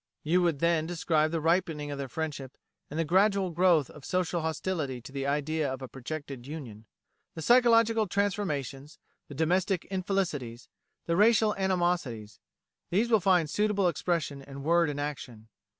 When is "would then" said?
0.41-0.87